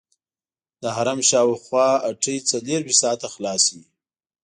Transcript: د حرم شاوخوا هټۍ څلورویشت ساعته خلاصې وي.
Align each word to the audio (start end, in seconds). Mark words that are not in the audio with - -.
د 0.81 0.83
حرم 0.95 1.19
شاوخوا 1.29 1.87
هټۍ 2.07 2.37
څلورویشت 2.49 3.01
ساعته 3.03 3.27
خلاصې 3.33 3.73
وي. 3.79 3.85